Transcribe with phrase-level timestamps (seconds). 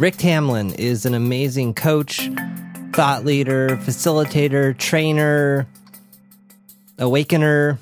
[0.00, 2.28] Rick Tamlyn is an amazing coach,
[2.92, 5.68] thought leader, facilitator, trainer,
[6.98, 7.78] awakener.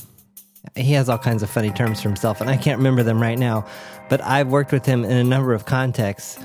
[0.74, 3.38] He has all kinds of funny terms for himself, and I can't remember them right
[3.38, 3.66] now.
[4.10, 6.38] But I've worked with him in a number of contexts.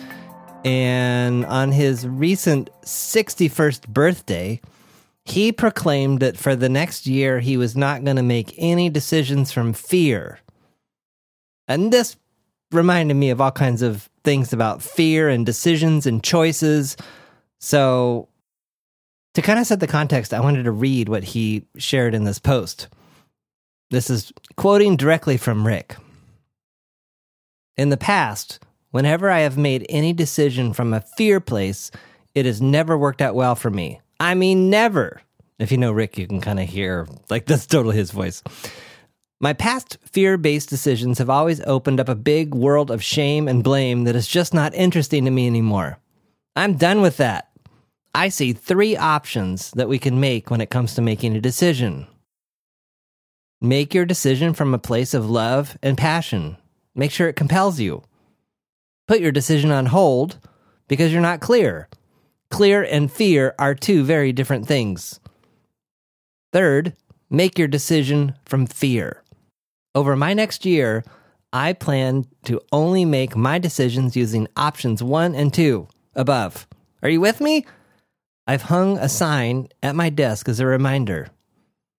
[0.64, 4.62] And on his recent 61st birthday,
[5.26, 9.52] he proclaimed that for the next year, he was not going to make any decisions
[9.52, 10.40] from fear.
[11.68, 12.16] And this
[12.72, 16.98] reminded me of all kinds of things about fear and decisions and choices.
[17.60, 18.28] So,
[19.34, 22.40] to kind of set the context, I wanted to read what he shared in this
[22.40, 22.88] post.
[23.92, 25.96] This is quoting directly from Rick.
[27.78, 28.60] In the past,
[28.92, 31.92] whenever I have made any decision from a fear place,
[32.36, 34.02] it has never worked out well for me.
[34.20, 35.22] I mean, never.
[35.60, 38.44] If you know Rick, you can kind of hear, like, that's totally his voice.
[39.40, 43.64] My past fear based decisions have always opened up a big world of shame and
[43.64, 46.00] blame that is just not interesting to me anymore.
[46.56, 47.52] I'm done with that.
[48.16, 52.08] I see three options that we can make when it comes to making a decision.
[53.62, 56.58] Make your decision from a place of love and passion.
[56.96, 58.04] Make sure it compels you.
[59.08, 60.40] Put your decision on hold
[60.88, 61.90] because you're not clear.
[62.50, 65.20] Clear and fear are two very different things.
[66.52, 66.94] Third,
[67.30, 69.22] make your decision from fear.
[69.98, 71.04] Over my next year,
[71.52, 76.68] I plan to only make my decisions using options one and two above.
[77.02, 77.66] Are you with me?
[78.46, 81.30] I've hung a sign at my desk as a reminder.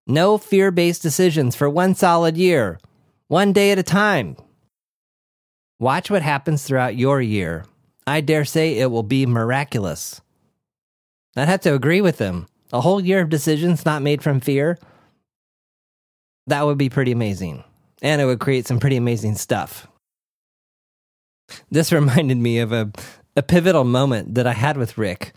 [0.07, 2.79] No fear based decisions for one solid year,
[3.27, 4.37] one day at a time.
[5.81, 7.65] Watch what happens throughout your year.
[8.07, 10.21] I dare say it will be miraculous.
[11.37, 12.47] I'd have to agree with him.
[12.73, 14.79] A whole year of decisions not made from fear?
[16.47, 17.65] That would be pretty amazing
[18.03, 19.87] and it would create some pretty amazing stuff.
[21.71, 22.91] This reminded me of a,
[23.37, 25.33] a pivotal moment that I had with Rick.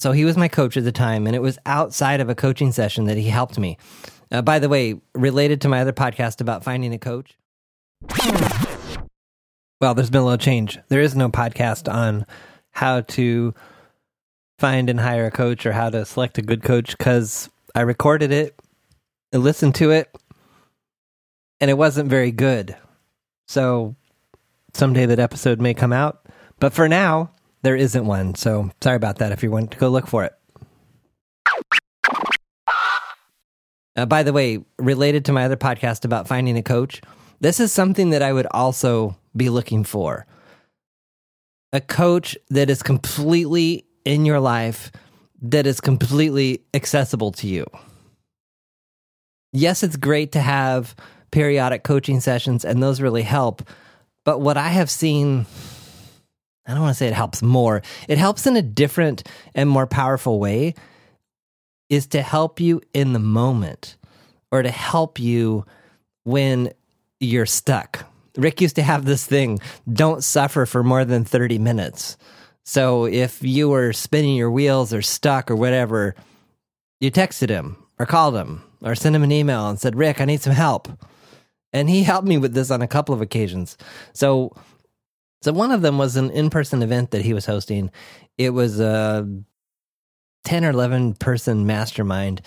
[0.00, 2.70] So he was my coach at the time, and it was outside of a coaching
[2.70, 3.78] session that he helped me.
[4.30, 7.36] Uh, by the way, related to my other podcast about finding a coach.
[9.80, 10.78] Well, there's been a little change.
[10.88, 12.26] There is no podcast on
[12.72, 13.54] how to
[14.58, 18.32] find and hire a coach or how to select a good coach because I recorded
[18.32, 18.60] it,
[19.32, 20.14] I listened to it,
[21.60, 22.76] and it wasn't very good.
[23.46, 23.96] So
[24.74, 26.26] someday that episode may come out,
[26.60, 27.30] but for now
[27.62, 28.34] there isn't one.
[28.34, 29.32] So sorry about that.
[29.32, 30.34] If you want to go look for it.
[33.96, 37.00] Uh, by the way, related to my other podcast about finding a coach,
[37.40, 40.24] this is something that I would also be looking for.
[41.72, 44.92] A coach that is completely in your life,
[45.42, 47.66] that is completely accessible to you.
[49.52, 50.94] Yes, it's great to have
[51.30, 53.62] periodic coaching sessions, and those really help.
[54.24, 55.46] But what I have seen,
[56.66, 59.86] I don't want to say it helps more, it helps in a different and more
[59.86, 60.74] powerful way,
[61.88, 63.96] is to help you in the moment
[64.50, 65.64] or to help you
[66.24, 66.70] when
[67.20, 68.04] you're stuck.
[68.36, 69.58] Rick used to have this thing
[69.90, 72.16] don't suffer for more than 30 minutes.
[72.64, 76.14] So if you were spinning your wheels or stuck or whatever,
[77.00, 80.26] you texted him or called him or sent him an email and said, Rick, I
[80.26, 80.88] need some help
[81.72, 83.76] and he helped me with this on a couple of occasions.
[84.12, 84.52] So,
[85.42, 87.90] so one of them was an in-person event that he was hosting.
[88.36, 89.28] It was a
[90.44, 92.42] ten or eleven person mastermind,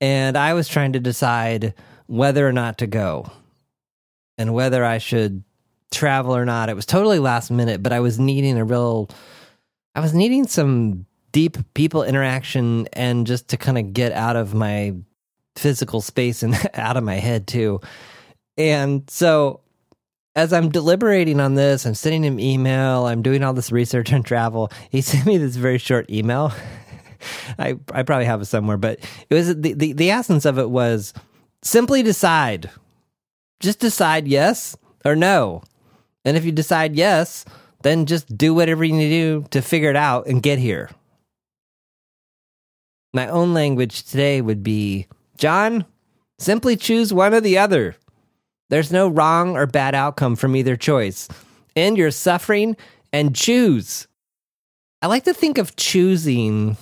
[0.00, 1.74] and I was trying to decide
[2.06, 3.30] whether or not to go,
[4.36, 5.42] and whether I should
[5.90, 6.68] travel or not.
[6.68, 9.10] It was totally last minute, but I was needing a real,
[9.94, 14.54] I was needing some deep people interaction and just to kind of get out of
[14.54, 14.94] my
[15.56, 17.80] physical space and out of my head too.
[18.58, 19.60] And so
[20.34, 24.22] as I'm deliberating on this, I'm sending him email, I'm doing all this research on
[24.22, 24.70] travel.
[24.90, 26.52] He sent me this very short email.
[27.58, 30.70] I I probably have it somewhere, but it was the, the, the essence of it
[30.70, 31.14] was
[31.62, 32.70] simply decide.
[33.60, 35.62] Just decide yes or no.
[36.24, 37.44] And if you decide yes,
[37.82, 40.90] then just do whatever you need to do to figure it out and get here.
[43.12, 45.86] My own language today would be John,
[46.38, 47.96] simply choose one or the other.
[48.70, 51.28] There's no wrong or bad outcome from either choice.
[51.74, 52.76] End your suffering
[53.12, 54.06] and choose.
[55.00, 56.76] I like to think of choosing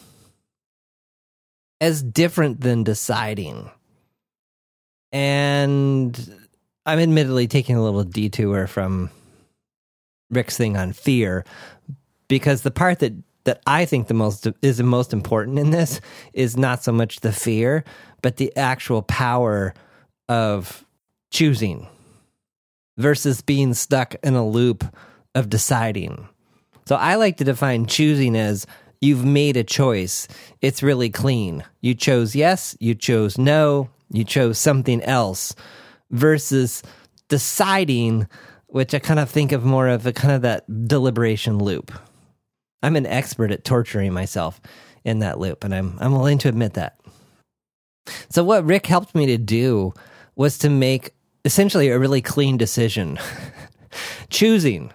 [1.80, 3.70] as different than deciding.
[5.12, 6.48] And
[6.86, 9.10] I'm admittedly taking a little detour from
[10.30, 11.44] Rick's thing on fear
[12.28, 13.12] because the part that
[13.44, 16.00] that I think the most is the most important in this
[16.32, 17.84] is not so much the fear,
[18.20, 19.72] but the actual power
[20.28, 20.84] of
[21.30, 21.86] choosing
[22.96, 24.84] versus being stuck in a loop
[25.34, 26.28] of deciding.
[26.86, 28.66] So I like to define choosing as
[29.00, 30.28] you've made a choice.
[30.62, 31.64] It's really clean.
[31.80, 35.54] You chose yes, you chose no, you chose something else
[36.10, 36.82] versus
[37.28, 38.28] deciding,
[38.68, 41.92] which I kind of think of more of a kind of that deliberation loop.
[42.82, 44.60] I'm an expert at torturing myself
[45.04, 47.00] in that loop, and I'm I'm willing to admit that.
[48.30, 49.92] So what Rick helped me to do
[50.36, 51.15] was to make
[51.46, 53.18] essentially a really clean decision.
[54.30, 54.92] Choosing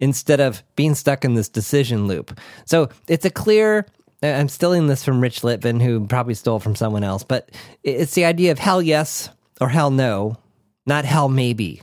[0.00, 2.38] instead of being stuck in this decision loop.
[2.64, 3.86] So it's a clear
[4.22, 7.50] I'm stealing this from Rich Litvin, who probably stole from someone else, but
[7.82, 9.30] it's the idea of hell yes
[9.60, 10.36] or hell no,
[10.84, 11.80] not hell maybe.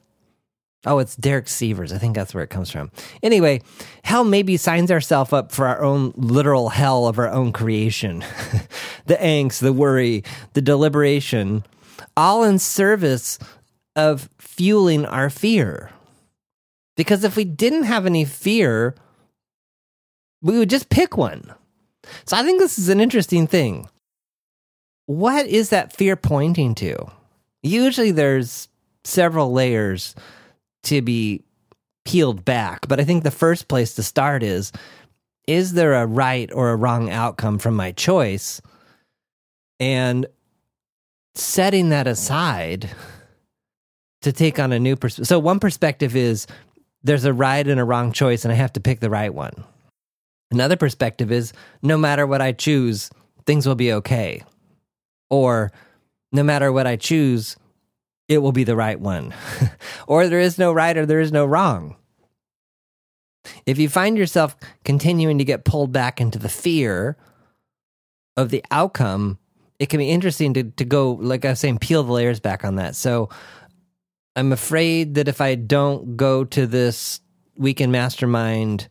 [0.86, 1.92] Oh, it's Derek Sivers.
[1.92, 2.92] I think that's where it comes from.
[3.24, 3.62] Anyway,
[4.04, 8.24] hell maybe signs ourselves up for our own literal hell of our own creation.
[9.08, 10.24] the angst, the worry,
[10.54, 11.66] the deliberation,
[12.16, 13.40] all in service
[13.98, 15.92] of fueling our fear.
[16.96, 18.96] Because if we didn't have any fear,
[20.42, 21.54] we would just pick one.
[22.26, 23.90] So I think this is an interesting thing.
[25.08, 27.12] What is that fear pointing to?
[27.64, 28.70] Usually there's
[29.04, 30.16] several layers
[30.84, 31.44] to be
[32.06, 32.88] peeled back.
[32.88, 34.72] But I think the first place to start is
[35.48, 38.62] is there a right or a wrong outcome from my choice?
[39.80, 40.26] And
[41.36, 42.90] setting that aside
[44.28, 45.28] to take on a new perspective.
[45.28, 46.48] So, one perspective is
[47.04, 49.64] there's a right and a wrong choice, and I have to pick the right one.
[50.52, 53.10] Another perspective is no matter what I choose,
[53.46, 54.44] things will be okay.
[55.30, 55.72] Or
[56.32, 57.58] no matter what I choose,
[58.28, 59.34] it will be the right one.
[60.08, 61.96] or there is no right or there is no wrong.
[63.66, 67.18] If you find yourself continuing to get pulled back into the fear
[68.36, 69.38] of the outcome,
[69.80, 72.66] it can be interesting to, to go, like I was saying, peel the layers back
[72.66, 72.96] on that.
[72.96, 73.30] So
[74.38, 77.22] I'm afraid that if I don't go to this
[77.58, 78.88] weekend mastermind,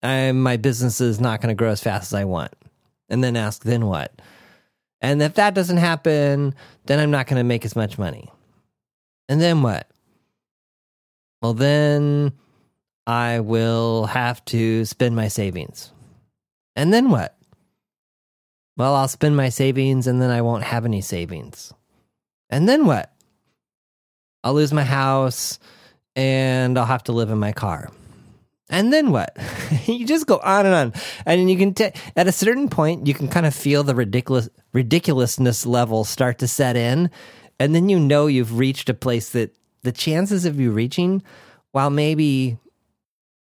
[0.00, 2.54] I, my business is not going to grow as fast as I want.
[3.08, 4.22] And then ask, then what?
[5.00, 6.54] And if that doesn't happen,
[6.84, 8.30] then I'm not going to make as much money.
[9.28, 9.90] And then what?
[11.42, 12.32] Well, then
[13.08, 15.90] I will have to spend my savings.
[16.76, 17.36] And then what?
[18.76, 21.74] Well, I'll spend my savings and then I won't have any savings.
[22.50, 23.12] And then what?
[24.46, 25.58] I'll lose my house
[26.14, 27.90] and I'll have to live in my car.
[28.70, 29.36] And then what?
[29.86, 30.92] you just go on and on.
[31.24, 34.48] And you can, t- at a certain point, you can kind of feel the ridiculous,
[34.72, 37.10] ridiculousness level start to set in
[37.58, 41.22] and then you know you've reached a place that the chances of you reaching,
[41.72, 42.58] while maybe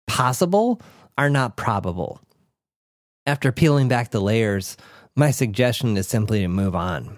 [0.07, 0.81] possible,
[1.17, 2.21] are not probable.
[3.25, 4.77] After peeling back the layers,
[5.15, 7.17] my suggestion is simply to move on.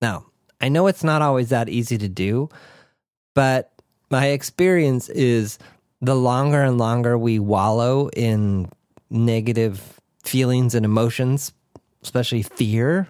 [0.00, 0.26] Now,
[0.60, 2.48] I know it's not always that easy to do,
[3.34, 3.72] but
[4.10, 5.58] my experience is
[6.00, 8.70] the longer and longer we wallow in
[9.10, 11.52] negative feelings and emotions,
[12.02, 13.08] especially fear,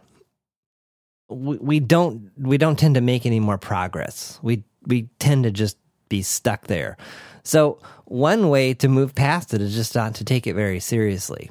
[1.29, 4.39] we, we don't we don't tend to make any more progress.
[4.43, 5.77] We we tend to just
[6.09, 6.97] be stuck there.
[7.43, 11.51] So one way to move past it is just not to take it very seriously.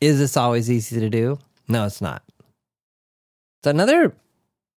[0.00, 1.38] Is this always easy to do?
[1.68, 2.22] No, it's not.
[3.64, 4.14] So another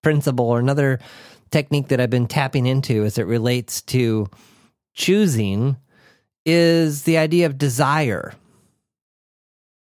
[0.02, 1.00] principle or another
[1.52, 4.28] technique that I've been tapping into as it relates to
[4.94, 5.78] choosing
[6.46, 8.34] is the idea of desire.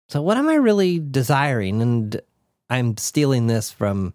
[0.09, 1.81] So, what am I really desiring?
[1.81, 2.21] And
[2.69, 4.13] I'm stealing this from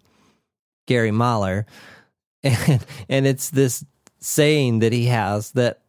[0.87, 1.65] Gary Mahler,
[2.43, 3.85] and, and it's this
[4.19, 5.81] saying that he has that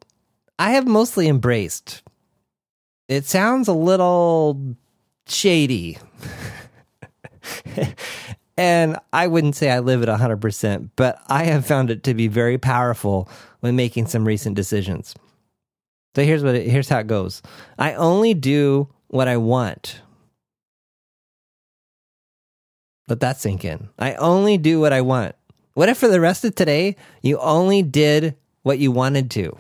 [0.59, 2.03] I have mostly embraced.
[3.09, 4.77] It sounds a little
[5.27, 5.99] shady.
[8.57, 12.29] and I wouldn't say I live at 100%, but I have found it to be
[12.29, 13.29] very powerful
[13.61, 15.15] when making some recent decisions.
[16.15, 17.43] So here's what it, here's how it goes.
[17.79, 20.01] I only do what I want
[23.09, 23.89] let that sink in.
[23.99, 25.35] I only do what I want.
[25.75, 29.57] What if for the rest of today, you only did what you wanted to?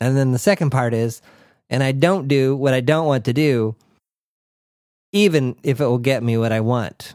[0.00, 1.22] And then the second part is,
[1.70, 3.76] and I don't do what I don't want to do,
[5.16, 7.14] even if it will get me what I want.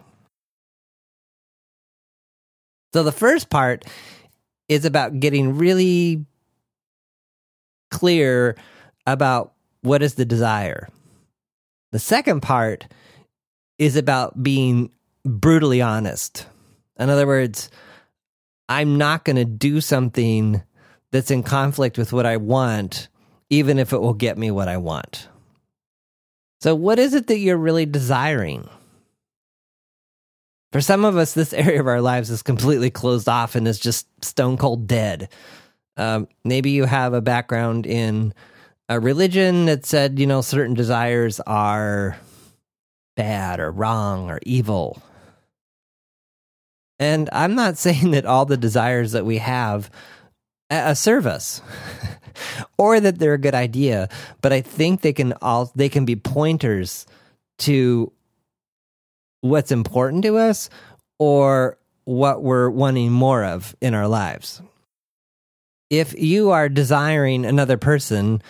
[2.94, 3.86] So the first part
[4.68, 6.26] is about getting really
[7.92, 8.58] clear
[9.06, 10.90] about what is the desire.
[11.92, 12.88] The second part
[13.78, 14.90] is about being
[15.24, 16.48] brutally honest.
[16.98, 17.70] In other words,
[18.68, 20.64] I'm not going to do something
[21.12, 23.10] that's in conflict with what I want,
[23.52, 25.28] even if it will get me what I want.
[26.62, 28.70] So, what is it that you're really desiring?
[30.72, 33.80] For some of us, this area of our lives is completely closed off and is
[33.80, 35.30] just stone cold dead.
[35.98, 38.34] Um, maybe you have a background in
[38.88, 42.18] a religion that said, you know, certain desires are
[43.18, 45.02] bad or wrong or evil.
[47.00, 49.90] And I'm not saying that all the desires that we have
[50.72, 51.62] uh, service
[52.78, 54.10] or that they're a good idea,
[54.42, 57.06] but I think they can all they can be pointers
[57.60, 58.12] to
[59.42, 60.70] what's important to us
[61.20, 64.62] or what we're wanting more of in our lives.
[65.90, 68.42] If you are desiring another person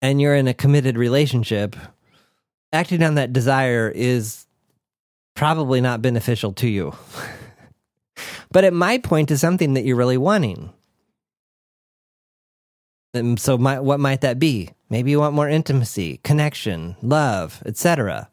[0.00, 1.76] and you're in a committed relationship,
[2.72, 4.46] acting on that desire is
[5.34, 6.94] probably not beneficial to you.
[8.50, 10.72] but it might point to something that you're really wanting.
[13.12, 14.70] And so, my, what might that be?
[14.88, 18.30] Maybe you want more intimacy, connection, love, etc.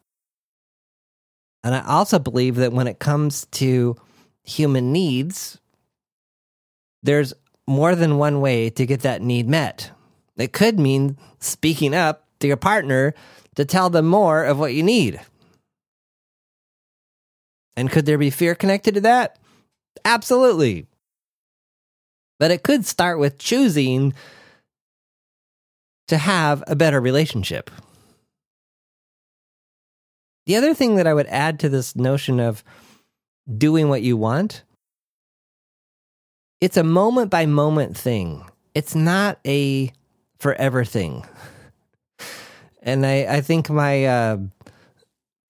[1.64, 3.96] And I also believe that when it comes to
[4.44, 5.58] human needs,
[7.02, 7.34] there's
[7.66, 9.90] more than one way to get that need met.
[10.36, 13.14] It could mean speaking up to your partner
[13.56, 15.20] to tell them more of what you need.
[17.76, 19.38] And could there be fear connected to that?
[20.04, 20.86] Absolutely.
[22.38, 24.14] But it could start with choosing
[26.08, 27.70] to have a better relationship.
[30.46, 32.64] The other thing that I would add to this notion of
[33.56, 34.64] doing what you want,
[36.60, 38.44] it's a moment by moment thing.
[38.74, 39.92] It's not a
[40.38, 41.24] forever thing.
[42.80, 44.38] And I, I think my uh,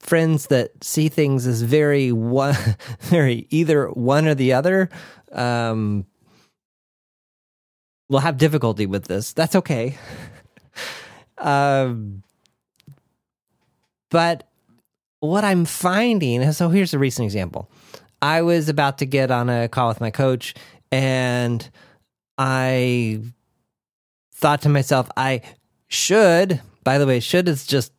[0.00, 2.57] friends that see things as very one,
[3.00, 4.88] very either one or the other,
[5.31, 6.07] um,
[8.09, 9.35] will have difficulty with this.
[9.35, 9.97] That's okay.
[11.38, 12.23] um,
[14.11, 14.49] but
[15.20, 17.70] what I'm finding, so here's a recent example.
[18.20, 20.54] I was about to get on a call with my coach,
[20.90, 21.68] and
[22.37, 23.20] I
[24.35, 25.42] thought to myself, I
[25.88, 27.92] should, by the way, should is just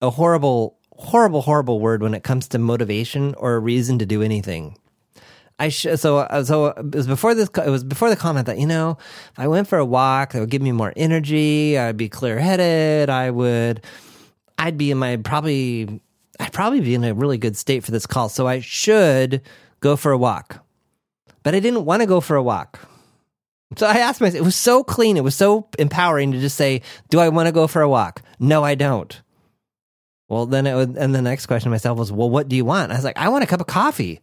[0.00, 4.22] a horrible, horrible, horrible word when it comes to motivation or a reason to do
[4.22, 4.78] anything.
[5.58, 7.48] I sh- so uh, so it was before this.
[7.48, 8.98] It was before the comment that you know,
[9.32, 11.78] if I went for a walk, that would give me more energy.
[11.78, 13.08] I'd be clear headed.
[13.08, 13.82] I would,
[14.58, 16.00] I'd be in my probably
[16.38, 18.28] I'd probably be in a really good state for this call.
[18.28, 19.40] So I should
[19.80, 20.62] go for a walk.
[21.42, 22.80] But I didn't want to go for a walk.
[23.76, 25.16] So I asked myself, it was so clean.
[25.16, 28.22] It was so empowering to just say, do I want to go for a walk?
[28.38, 29.20] No, I don't.
[30.28, 32.64] Well, then it would, and the next question to myself was, well, what do you
[32.64, 32.92] want?
[32.92, 34.20] I was like, I want a cup of coffee.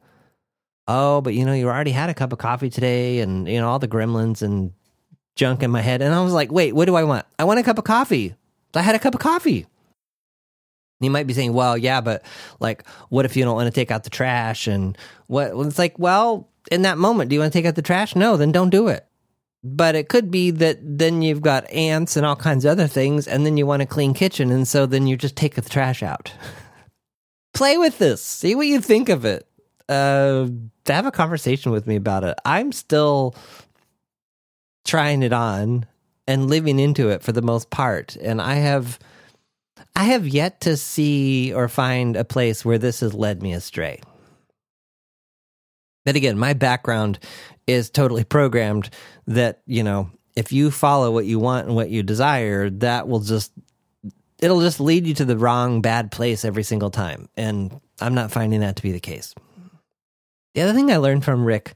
[0.87, 3.69] Oh, but you know, you already had a cup of coffee today and, you know,
[3.69, 4.73] all the gremlins and
[5.35, 6.01] junk in my head.
[6.01, 7.25] And I was like, wait, what do I want?
[7.39, 8.35] I want a cup of coffee.
[8.73, 9.65] I had a cup of coffee.
[10.99, 12.23] You might be saying, well, yeah, but
[12.59, 14.67] like, what if you don't want to take out the trash?
[14.67, 14.97] And
[15.27, 15.55] what?
[15.55, 18.15] Well, it's like, well, in that moment, do you want to take out the trash?
[18.15, 19.05] No, then don't do it.
[19.63, 23.27] But it could be that then you've got ants and all kinds of other things,
[23.27, 26.03] and then you want a clean kitchen, and so then you just take the trash
[26.03, 26.33] out.
[27.53, 28.21] Play with this.
[28.21, 29.47] See what you think of it.
[29.89, 30.47] Uh,
[30.85, 32.37] to have a conversation with me about it.
[32.45, 33.35] I'm still
[34.85, 35.85] trying it on
[36.27, 38.99] and living into it for the most part, and I have
[39.95, 44.01] I have yet to see or find a place where this has led me astray.
[46.05, 47.19] But again, my background
[47.67, 48.89] is totally programmed
[49.27, 53.19] that, you know, if you follow what you want and what you desire, that will
[53.19, 53.51] just
[54.39, 57.29] it'll just lead you to the wrong bad place every single time.
[57.37, 59.33] And I'm not finding that to be the case.
[60.53, 61.73] The other thing I learned from Rick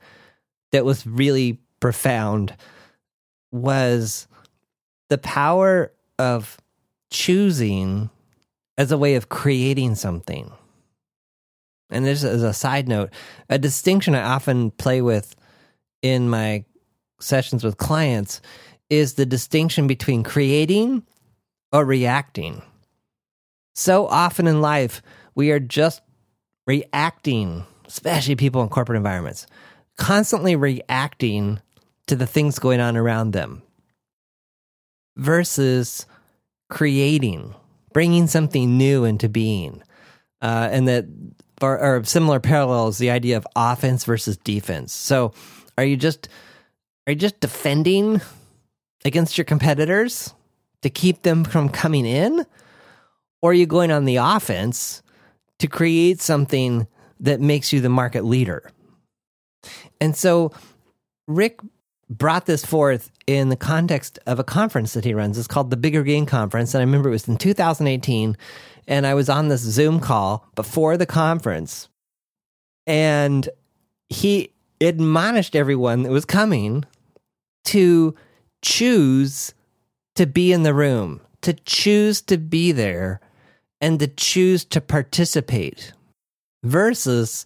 [0.71, 2.55] that was really profound
[3.51, 4.27] was
[5.09, 6.57] the power of
[7.09, 8.09] choosing
[8.77, 10.51] as a way of creating something.
[11.89, 13.11] And this is a side note,
[13.49, 15.35] a distinction I often play with
[16.01, 16.65] in my
[17.19, 18.41] sessions with clients
[18.89, 21.03] is the distinction between creating
[21.71, 22.61] or reacting.
[23.73, 25.01] So often in life,
[25.35, 26.01] we are just
[26.65, 29.47] reacting, especially people in corporate environments,
[29.97, 31.59] constantly reacting
[32.07, 33.61] to the things going on around them
[35.15, 36.05] versus
[36.69, 37.53] creating,
[37.93, 39.81] bringing something new into being.
[40.41, 41.05] Uh, and that
[41.61, 44.93] are, are similar parallels, the idea of offense versus defense.
[44.93, 45.33] So
[45.77, 46.29] are you just
[47.07, 48.21] are you just defending
[49.05, 50.33] against your competitors
[50.81, 52.45] to keep them from coming in?
[53.41, 55.01] Or are you going on the offense
[55.59, 56.87] to create something
[57.19, 58.69] that makes you the market leader?
[59.99, 60.51] And so
[61.27, 61.59] Rick
[62.09, 65.37] brought this forth in the context of a conference that he runs.
[65.37, 66.73] It's called the Bigger Game Conference.
[66.73, 68.37] And I remember it was in 2018.
[68.87, 71.89] And I was on this Zoom call before the conference.
[72.85, 73.49] And
[74.07, 76.85] he admonished everyone that was coming
[77.65, 78.15] to
[78.61, 79.53] choose
[80.15, 83.19] to be in the room, to choose to be there,
[83.81, 85.91] and to choose to participate
[86.63, 87.45] versus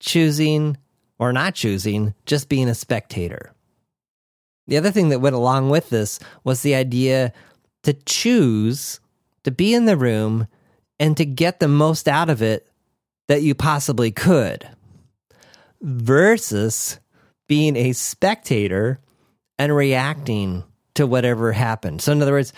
[0.00, 0.76] choosing
[1.18, 3.52] or not choosing, just being a spectator.
[4.66, 7.32] The other thing that went along with this was the idea
[7.82, 9.00] to choose
[9.44, 10.46] to be in the room
[11.00, 12.68] and to get the most out of it
[13.28, 14.68] that you possibly could
[15.80, 16.98] versus
[17.46, 19.00] being a spectator
[19.58, 20.64] and reacting
[20.94, 22.02] to whatever happened.
[22.02, 22.52] So, in other words,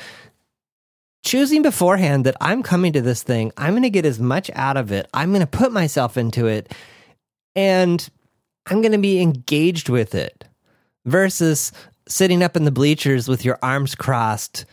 [1.22, 4.76] choosing beforehand that I'm coming to this thing, I'm going to get as much out
[4.76, 6.72] of it, I'm going to put myself into it,
[7.54, 8.08] and
[8.66, 10.44] I'm going to be engaged with it
[11.04, 11.72] versus
[12.08, 14.64] sitting up in the bleachers with your arms crossed,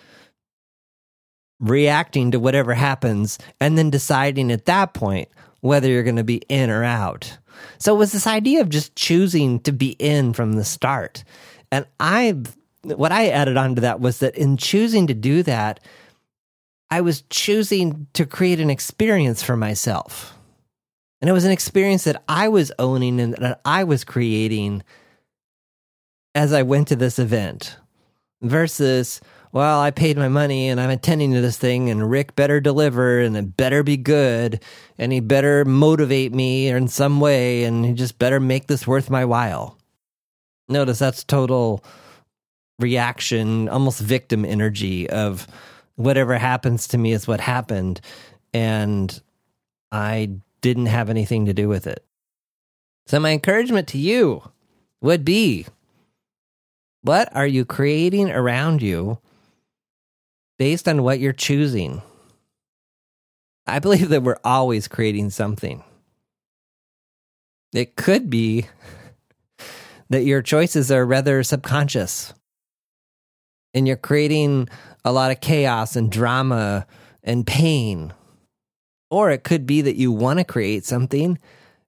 [1.60, 5.30] reacting to whatever happens, and then deciding at that point
[5.62, 7.38] whether you're going to be in or out.
[7.80, 11.24] So it was this idea of just choosing to be in from the start.
[11.72, 12.38] And I,
[12.84, 15.80] what I added onto that was that in choosing to do that,
[16.90, 20.34] I was choosing to create an experience for myself.
[21.22, 24.84] And it was an experience that I was owning and that I was creating
[26.36, 27.78] as I went to this event
[28.42, 29.20] versus,
[29.52, 33.20] well, I paid my money and I'm attending to this thing and Rick better deliver
[33.20, 34.62] and it better be good
[35.00, 39.10] and he better motivate me in some way and he just better make this worth
[39.10, 39.78] my while.
[40.70, 41.84] Notice that's total
[42.80, 45.48] reaction, almost victim energy of
[45.98, 48.00] whatever happens to me is what happened.
[48.54, 49.20] And
[49.92, 50.30] I
[50.62, 52.06] didn't have anything to do with it.
[53.08, 54.44] So, my encouragement to you
[55.02, 55.66] would be
[57.02, 59.20] what are you creating around you
[60.58, 62.02] based on what you're choosing?
[63.66, 65.84] I believe that we're always creating something.
[67.74, 68.68] It could be
[70.10, 72.34] that your choices are rather subconscious
[73.78, 74.68] and you're creating
[75.06, 76.88] a lot of chaos and drama
[77.24, 78.12] and pain.
[79.12, 81.38] Or it could be that you want to create something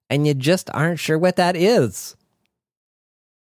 [0.08, 2.14] and you just aren't sure what that is.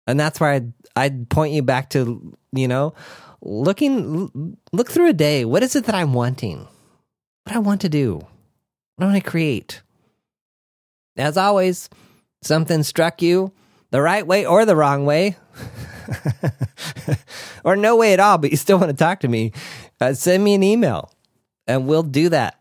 [0.07, 2.93] And that's why I'd, I'd point you back to, you know,
[3.41, 5.43] looking, look through a day.
[5.43, 6.65] What is it that I'm wanting?
[7.43, 8.15] What I want to do?
[8.95, 9.81] What I want to create?
[11.17, 11.89] As always,
[12.41, 13.51] something struck you
[13.91, 15.35] the right way or the wrong way.
[17.63, 19.51] Or no way at all, but you still want to talk to me,
[19.99, 21.11] uh, send me an email
[21.65, 22.59] and we'll do that.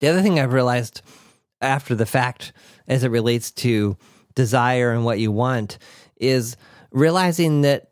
[0.00, 1.02] The other thing I've realized
[1.60, 2.52] after the fact,
[2.86, 3.96] as it relates to
[4.34, 5.78] desire and what you want,
[6.16, 6.56] is
[6.90, 7.90] realizing that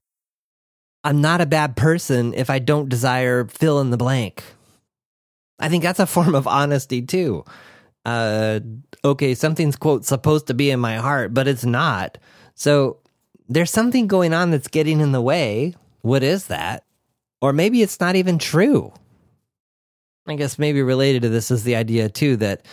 [1.05, 4.45] I'm not a bad person if I don't desire fill in the blank.
[5.59, 7.45] I think that's a form of honesty too.
[8.05, 8.61] Uh,
[9.05, 12.19] okay, something's quote supposed to be in my heart, but it's not.
[12.63, 12.99] So
[13.49, 15.75] there's something going on that's getting in the way.
[16.03, 16.85] What is that?
[17.41, 18.93] Or maybe it's not even true.
[20.29, 22.65] I guess maybe related to this is the idea too that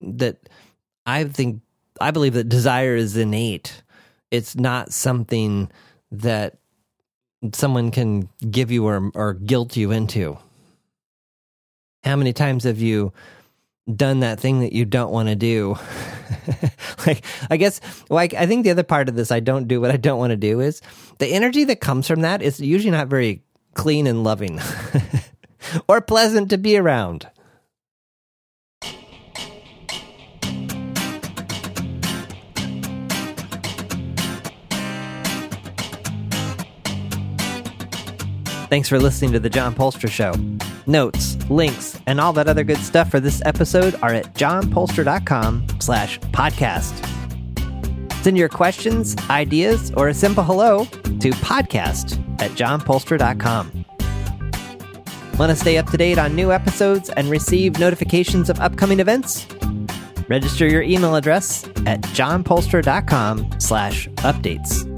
[0.00, 0.48] that
[1.04, 1.60] I think
[2.00, 3.82] I believe that desire is innate.
[4.30, 5.70] It's not something
[6.10, 6.56] that
[7.52, 10.38] someone can give you or or guilt you into.
[12.04, 13.12] How many times have you
[13.94, 15.76] done that thing that you don't want to do.
[17.06, 19.90] like, I guess, like, I think the other part of this, I don't do what
[19.90, 20.82] I don't want to do is
[21.18, 23.42] the energy that comes from that is usually not very
[23.74, 24.60] clean and loving
[25.88, 27.28] or pleasant to be around.
[38.68, 40.32] Thanks for listening to The John Poelstra Show.
[40.86, 46.18] Notes, links, and all that other good stuff for this episode are at johnpoelstra.com slash
[46.20, 47.04] podcast.
[48.22, 53.84] Send your questions, ideas, or a simple hello to podcast at johnpoelstra.com.
[55.38, 59.46] Want to stay up to date on new episodes and receive notifications of upcoming events?
[60.28, 64.95] Register your email address at johnpoelstra.com slash updates.